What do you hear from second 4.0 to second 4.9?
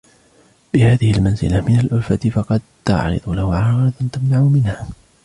تَمْنَعُ مِنْهَا